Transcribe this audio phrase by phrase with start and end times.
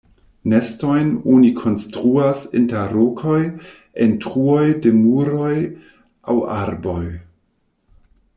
[0.51, 3.43] Nestojn oni konstruas inter rokoj,
[4.07, 5.53] en truoj de muroj
[6.35, 7.05] aŭ arboj.